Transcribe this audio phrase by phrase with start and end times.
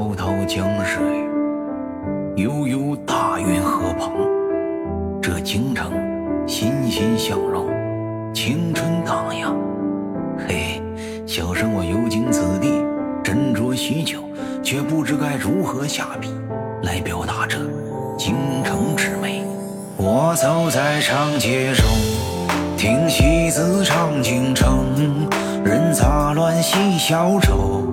[0.00, 0.98] 滔滔江水，
[2.36, 4.10] 悠悠大运河旁。
[5.20, 5.92] 这京城
[6.46, 7.66] 欣欣向荣，
[8.32, 9.54] 青春荡漾。
[10.48, 10.80] 嘿，
[11.26, 12.82] 小生我游经此地，
[13.22, 14.20] 斟酌许久，
[14.62, 16.30] 却不知该如何下笔
[16.82, 17.58] 来表达这
[18.16, 19.44] 京城之美。
[19.98, 21.84] 我走在长街中，
[22.78, 24.78] 听戏子唱京城，
[25.62, 27.84] 人杂乱戏小丑，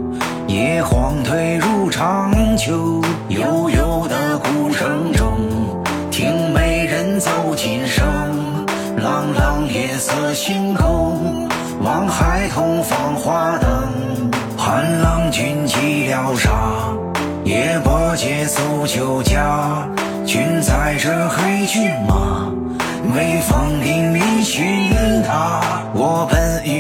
[0.48, 3.02] 夜晃退入长秋。
[3.28, 5.38] 悠悠的鼓声中，
[6.10, 8.06] 听美人奏琴声，
[8.96, 11.48] 朗朗夜色星空，
[11.84, 16.50] 望孩童放花灯，盼郎君寂寥沙，
[17.44, 19.88] 夜泊节奏酒家。
[20.26, 22.52] 君载着黑骏马，
[23.16, 24.92] 微风凛凛寻
[25.26, 25.62] 他。
[25.94, 26.77] 我本欲，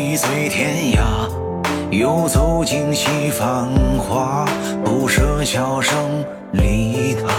[1.97, 4.45] 又走进西繁华，
[4.85, 5.97] 不舍笑声
[6.51, 7.33] 离他。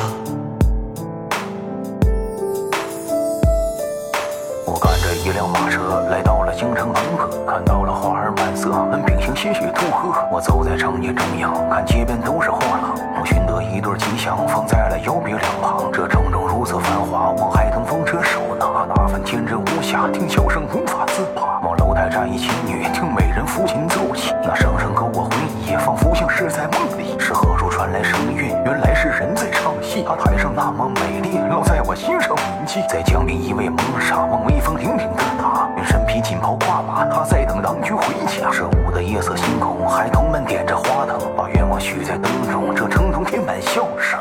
[4.67, 10.27] 我赶着一辆马车来到了京城门口，看到了花儿满色，门屏上些许兔鹤。
[10.33, 15.89] 我走在长街中央，看街边都是货郎，我寻得一对吉祥，放在了腰别两旁。
[15.93, 21.61] 这城中如此繁华，望海腾风车手拿，那份天真无瑕，听笑声无法自拔。
[21.89, 25.31] 望楼台站一琴女，听美人抚琴奏起，那声声勾我回
[25.65, 27.19] 忆，仿佛像是在梦里。
[27.19, 28.49] 是何处传来声韵？
[28.67, 30.05] 原来是人在唱戏。
[30.07, 32.83] 她台上那么美丽，烙在我心上铭记。
[32.91, 38.51] 在江边一位蒙傻，望微风凛凛的他，愿身披锦袍挂马，他在等郎君回家。
[38.53, 44.21] 这午的夜色星空，孩童们点着花灯，把愿望许在灯中，这城中填满笑声。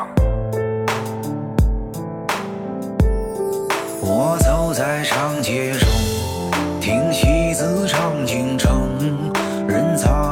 [4.00, 5.74] 我走在长街，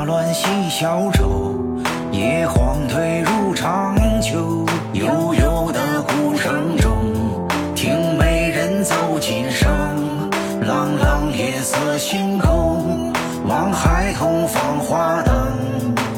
[0.07, 1.59] 乱戏小丑，
[2.13, 4.65] 夜晃退入长秋。
[4.93, 6.97] 悠悠的鼓声中，
[7.75, 9.69] 听美人奏琴声，
[10.61, 13.13] 朗朗夜色星空，
[13.49, 15.35] 望孩童放花灯，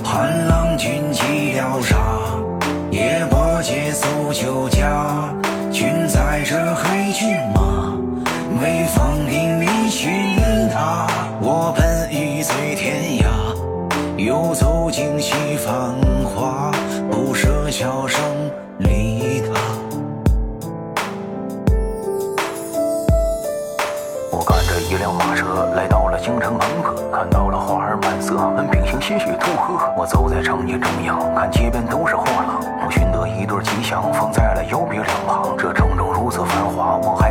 [0.05, 1.97] 盼郎君寂寥沙，
[2.91, 5.33] 夜泊借宿酒家。
[5.73, 7.95] 君载着黑骏马，
[8.61, 9.48] 微风凛
[14.89, 15.95] 走尽西繁
[16.25, 16.73] 华，
[17.11, 18.19] 不舍笑声
[18.79, 19.53] 离他。
[24.33, 29.93] 我赶着一辆马车来到了京城门口，看到了花儿满色，门屏上些许兔鹤。
[29.95, 35.55] 我走在长街中央，看街边都是货郎，我寻得一对吉祥，放在了腰别两旁。
[35.59, 37.28] 这城中如此繁华，我还，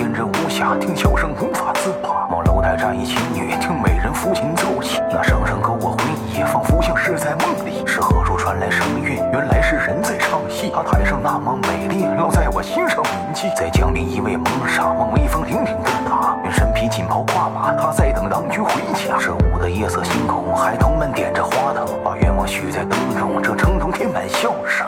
[0.00, 2.26] 天真无瑕，听笑声无法自拔。
[2.32, 7.84] 望楼台站一青女，听美人抚琴奏起，那声声勾我回忆，仿佛像是在梦里。
[7.86, 9.16] 是何处传来声韵？
[9.30, 10.72] 原来是人在唱戏。
[10.74, 13.50] 她台上那么美丽，烙在我心上铭记。
[13.54, 19.18] 在江边一位蒙纱，望威风凛凛的他，身披锦袍跨马，他在等郎君回家。
[19.20, 24.86] 这午的夜色星空，孩童们点着花灯，把愿望许在灯中，这城中添满笑声。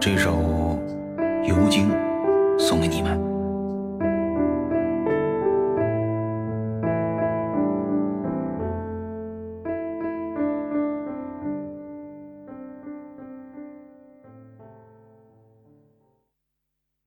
[0.00, 0.78] 这首
[1.44, 1.90] 游京
[2.58, 3.29] 送给你们。